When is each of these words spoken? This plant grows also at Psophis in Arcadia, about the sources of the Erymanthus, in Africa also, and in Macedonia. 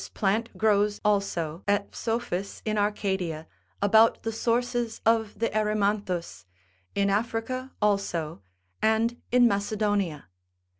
This 0.01 0.09
plant 0.09 0.57
grows 0.57 0.99
also 1.05 1.63
at 1.67 1.93
Psophis 1.93 2.63
in 2.65 2.75
Arcadia, 2.75 3.45
about 3.83 4.23
the 4.23 4.31
sources 4.31 4.99
of 5.05 5.37
the 5.37 5.55
Erymanthus, 5.55 6.47
in 6.95 7.11
Africa 7.11 7.71
also, 7.83 8.41
and 8.81 9.21
in 9.31 9.47
Macedonia. 9.47 10.25